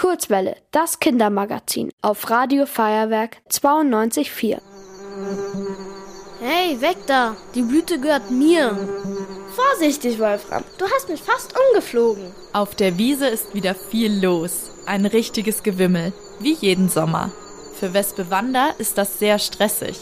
[0.00, 4.56] Kurzwelle, das Kindermagazin auf Radio Feuerwerk 92.4.
[6.40, 7.36] Hey, weg da!
[7.54, 8.78] Die Blüte gehört mir!
[9.54, 12.32] Vorsichtig, Wolfram, du hast mich fast umgeflogen.
[12.54, 14.70] Auf der Wiese ist wieder viel los.
[14.86, 17.30] Ein richtiges Gewimmel, wie jeden Sommer.
[17.78, 19.98] Für Wespe Wanda ist das sehr stressig.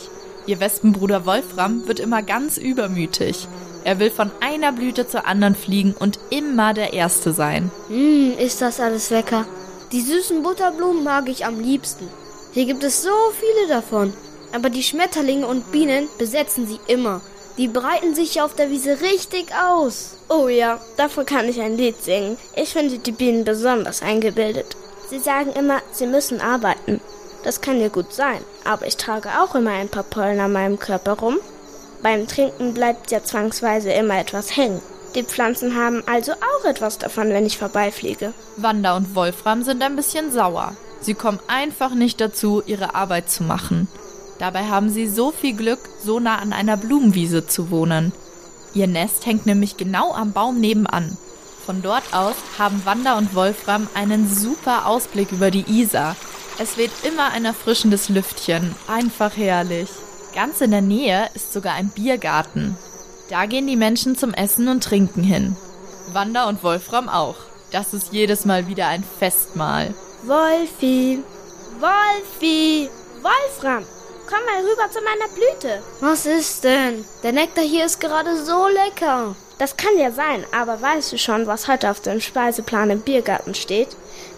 [0.46, 3.48] Ihr Wespenbruder Wolfram wird immer ganz übermütig.
[3.82, 7.72] Er will von einer Blüte zur anderen fliegen und immer der Erste sein.
[7.88, 9.44] Hm, ist das alles lecker.
[9.90, 12.08] Die süßen Butterblumen mag ich am liebsten.
[12.52, 14.12] Hier gibt es so viele davon.
[14.52, 17.22] Aber die Schmetterlinge und Bienen besetzen sie immer.
[17.56, 20.16] Die breiten sich auf der Wiese richtig aus.
[20.28, 22.36] Oh ja, davon kann ich ein Lied singen.
[22.54, 24.76] Ich finde die Bienen besonders eingebildet.
[25.08, 27.00] Sie sagen immer, sie müssen arbeiten.
[27.42, 30.78] Das kann ja gut sein, aber ich trage auch immer ein paar Pollen an meinem
[30.78, 31.38] Körper rum.
[32.02, 34.82] Beim Trinken bleibt ja zwangsweise immer etwas hängen.
[35.14, 38.34] Die Pflanzen haben also auch etwas davon, wenn ich vorbeifliege.
[38.56, 40.76] Wanda und Wolfram sind ein bisschen sauer.
[41.00, 43.88] Sie kommen einfach nicht dazu, ihre Arbeit zu machen.
[44.38, 48.12] Dabei haben sie so viel Glück, so nah an einer Blumenwiese zu wohnen.
[48.74, 51.16] Ihr Nest hängt nämlich genau am Baum nebenan.
[51.64, 56.16] Von dort aus haben Wanda und Wolfram einen super Ausblick über die Isar.
[56.58, 58.74] Es weht immer ein erfrischendes Lüftchen.
[58.86, 59.88] Einfach herrlich.
[60.34, 62.76] Ganz in der Nähe ist sogar ein Biergarten.
[63.28, 65.54] Da gehen die Menschen zum Essen und Trinken hin.
[66.12, 67.36] Wanda und Wolfram auch.
[67.70, 69.94] Das ist jedes Mal wieder ein Festmahl.
[70.24, 71.22] Wolfi,
[71.78, 72.88] Wolfi,
[73.22, 73.84] Wolfram,
[74.26, 75.82] komm mal rüber zu meiner Blüte.
[76.00, 77.04] Was ist denn?
[77.22, 79.36] Der Nektar hier ist gerade so lecker.
[79.58, 83.54] Das kann ja sein, aber weißt du schon, was heute auf dem Speiseplan im Biergarten
[83.54, 83.88] steht?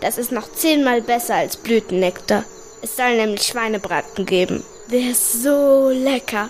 [0.00, 2.44] Das ist noch zehnmal besser als Blütennektar.
[2.82, 4.64] Es soll nämlich Schweinebraten geben.
[4.90, 6.48] Der ist so lecker.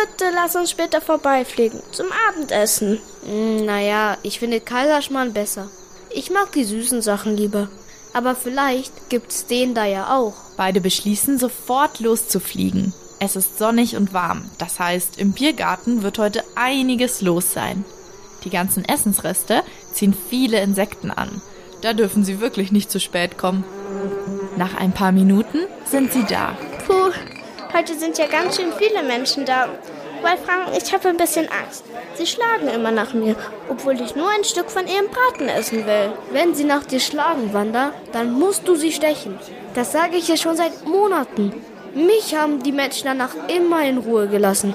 [0.00, 1.80] Bitte lass uns später vorbeifliegen.
[1.90, 3.00] Zum Abendessen.
[3.24, 5.70] Hm, naja, ich finde Kaiserschmarrn besser.
[6.10, 7.68] Ich mag die süßen Sachen lieber.
[8.12, 10.34] Aber vielleicht gibt's den da ja auch.
[10.56, 12.92] Beide beschließen, sofort loszufliegen.
[13.18, 14.50] Es ist sonnig und warm.
[14.58, 17.84] Das heißt, im Biergarten wird heute einiges los sein.
[18.44, 21.42] Die ganzen Essensreste ziehen viele Insekten an.
[21.80, 23.64] Da dürfen sie wirklich nicht zu spät kommen.
[24.56, 26.56] Nach ein paar Minuten sind sie da.
[27.78, 29.68] Heute sind ja ganz schön viele Menschen da.
[30.20, 31.84] Wolfram, ich habe ein bisschen Angst.
[32.14, 33.36] Sie schlagen immer nach mir,
[33.68, 36.12] obwohl ich nur ein Stück von ihrem Braten essen will.
[36.32, 39.38] Wenn sie nach dir schlagen, Wanda, dann musst du sie stechen.
[39.74, 41.54] Das sage ich ja schon seit Monaten.
[41.94, 44.74] Mich haben die Menschen danach immer in Ruhe gelassen.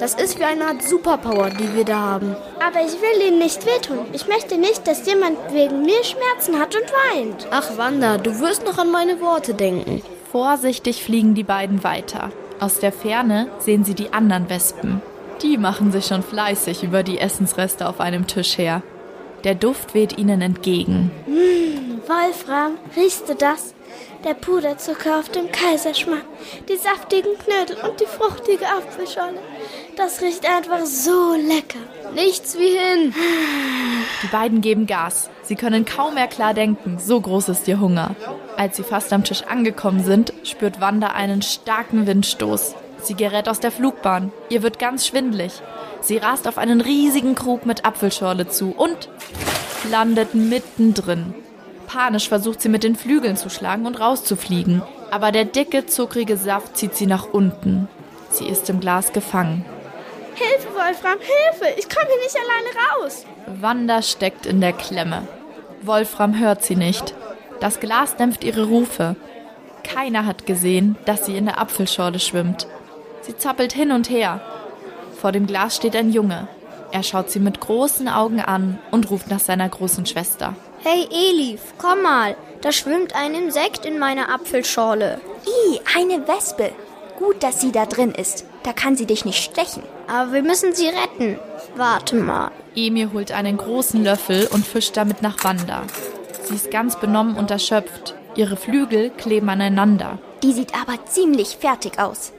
[0.00, 2.34] Das ist wie eine Art Superpower, die wir da haben.
[2.58, 4.06] Aber ich will ihnen nicht wehtun.
[4.12, 7.46] Ich möchte nicht, dass jemand wegen mir Schmerzen hat und weint.
[7.52, 10.02] Ach, Wanda, du wirst noch an meine Worte denken.
[10.32, 12.32] Vorsichtig fliegen die beiden weiter.
[12.58, 15.02] Aus der Ferne sehen sie die anderen Wespen.
[15.42, 18.82] Die machen sich schon fleißig über die Essensreste auf einem Tisch her.
[19.44, 21.10] Der Duft weht ihnen entgegen.
[21.26, 23.74] Mmh, Wolfram, riechst du das?
[24.24, 26.22] Der Puderzucker auf dem Kaiserschmarrn,
[26.66, 29.38] die saftigen Knödel und die fruchtige Apfelscholle.
[29.98, 31.80] Das riecht einfach so lecker.
[32.14, 33.14] Nichts wie hin.
[34.22, 35.28] Die beiden geben Gas.
[35.52, 38.16] Sie können kaum mehr klar denken, so groß ist ihr Hunger.
[38.56, 42.74] Als sie fast am Tisch angekommen sind, spürt Wanda einen starken Windstoß.
[43.02, 44.32] Sie gerät aus der Flugbahn.
[44.48, 45.60] Ihr wird ganz schwindlig.
[46.00, 49.10] Sie rast auf einen riesigen Krug mit Apfelschorle zu und
[49.90, 51.34] landet mittendrin.
[51.86, 54.80] Panisch versucht sie mit den Flügeln zu schlagen und rauszufliegen,
[55.10, 57.88] aber der dicke, zuckrige Saft zieht sie nach unten.
[58.30, 59.66] Sie ist im Glas gefangen.
[60.34, 61.78] Hilfe, Wolfram, Hilfe!
[61.78, 63.26] Ich komme hier nicht alleine raus!
[63.60, 65.28] Wanda steckt in der Klemme.
[65.86, 67.14] Wolfram hört sie nicht.
[67.60, 69.16] Das Glas dämpft ihre Rufe.
[69.82, 72.66] Keiner hat gesehen, dass sie in der Apfelschorle schwimmt.
[73.22, 74.40] Sie zappelt hin und her.
[75.20, 76.48] Vor dem Glas steht ein Junge.
[76.92, 80.54] Er schaut sie mit großen Augen an und ruft nach seiner großen Schwester.
[80.84, 85.20] Hey Elif, komm mal, da schwimmt ein Insekt in meiner Apfelschorle.
[85.46, 86.72] I, eine Wespe.
[87.18, 88.44] Gut, dass sie da drin ist.
[88.64, 89.82] Da kann sie dich nicht stechen.
[90.08, 91.38] Aber wir müssen sie retten.
[91.74, 92.50] Warte mal.
[92.74, 95.84] Emir holt einen großen Löffel und fischt damit nach Wanda.
[96.44, 98.14] Sie ist ganz benommen und erschöpft.
[98.34, 100.18] Ihre Flügel kleben aneinander.
[100.42, 102.32] Die sieht aber ziemlich fertig aus.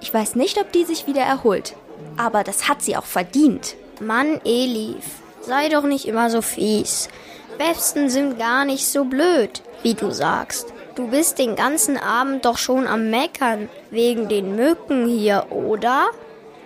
[0.00, 1.76] Ich weiß nicht, ob die sich wieder erholt.
[2.16, 3.76] Aber das hat sie auch verdient.
[4.00, 5.04] Mann, Elif,
[5.42, 7.08] sei doch nicht immer so fies.
[7.58, 10.72] Wespen sind gar nicht so blöd, wie du sagst.
[10.94, 16.06] Du bist den ganzen Abend doch schon am Meckern wegen den Mücken hier, oder?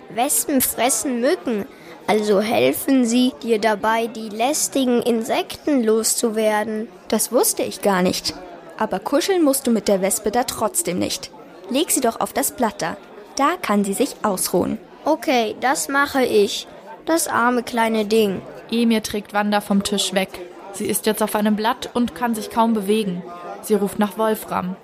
[0.09, 1.65] Wespen fressen Mücken,
[2.07, 6.87] also helfen sie dir dabei, die lästigen Insekten loszuwerden.
[7.09, 8.33] Das wusste ich gar nicht.
[8.77, 11.31] Aber kuscheln musst du mit der Wespe da trotzdem nicht.
[11.69, 12.95] Leg sie doch auf das Blatt da.
[13.35, 14.77] Da kann sie sich ausruhen.
[15.03, 16.67] Okay, das mache ich.
[17.05, 18.41] Das arme kleine Ding.
[18.71, 20.29] Emir trägt Wanda vom Tisch weg.
[20.73, 23.23] Sie ist jetzt auf einem Blatt und kann sich kaum bewegen.
[23.61, 24.75] Sie ruft nach Wolfram.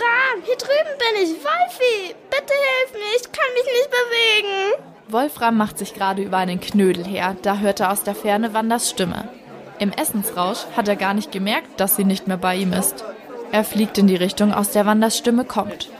[0.00, 1.44] Wolfram, hier drüben bin ich.
[1.44, 4.84] Wolfi, bitte hilf mir, ich kann mich nicht bewegen.
[5.08, 8.88] Wolfram macht sich gerade über einen Knödel her, da hört er aus der Ferne Wanders
[8.88, 9.28] Stimme.
[9.78, 13.04] Im Essensrausch hat er gar nicht gemerkt, dass sie nicht mehr bei ihm ist.
[13.52, 15.90] Er fliegt in die Richtung, aus der Wanders Stimme kommt.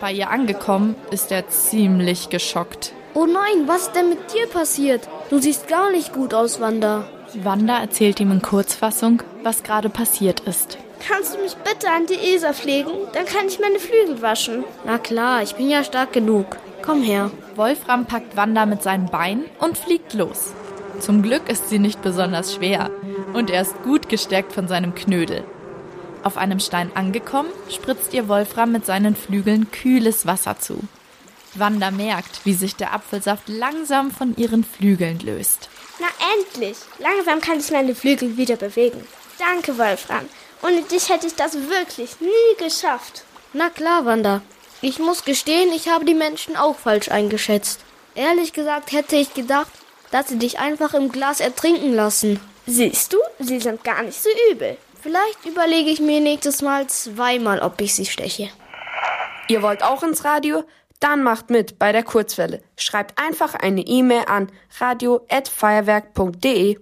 [0.00, 2.92] Bei ihr angekommen, ist er ziemlich geschockt.
[3.14, 5.08] Oh nein, was ist denn mit dir passiert?
[5.30, 7.04] Du siehst gar nicht gut aus, Wanda.
[7.34, 10.78] Wanda erzählt ihm in Kurzfassung, was gerade passiert ist.
[11.06, 12.92] Kannst du mich bitte an die Esa pflegen?
[13.12, 14.64] Dann kann ich meine Flügel waschen.
[14.86, 16.56] Na klar, ich bin ja stark genug.
[16.82, 17.30] Komm her.
[17.56, 20.52] Wolfram packt Wanda mit seinen Beinen und fliegt los.
[21.00, 22.90] Zum Glück ist sie nicht besonders schwer
[23.34, 25.44] und er ist gut gestärkt von seinem Knödel.
[26.22, 30.80] Auf einem Stein angekommen, spritzt ihr Wolfram mit seinen Flügeln kühles Wasser zu.
[31.54, 35.68] Wanda merkt, wie sich der Apfelsaft langsam von ihren Flügeln löst.
[36.00, 36.78] Na endlich!
[36.98, 39.06] Langsam kann ich meine Flügel wieder bewegen.
[39.38, 40.24] Danke, Wolfram.
[40.64, 43.24] Ohne dich hätte ich das wirklich nie geschafft.
[43.52, 44.42] Na klar, Wanda.
[44.80, 47.80] Ich muss gestehen, ich habe die Menschen auch falsch eingeschätzt.
[48.14, 49.70] Ehrlich gesagt hätte ich gedacht,
[50.10, 52.40] dass sie dich einfach im Glas ertrinken lassen.
[52.66, 54.76] Siehst du, sie sind gar nicht so übel.
[55.02, 58.48] Vielleicht überlege ich mir nächstes Mal zweimal, ob ich sie steche.
[59.48, 60.64] Ihr wollt auch ins Radio?
[61.00, 62.62] Dann macht mit bei der Kurzwelle.
[62.78, 66.78] Schreibt einfach eine E-Mail an radio@feuerwerk.de.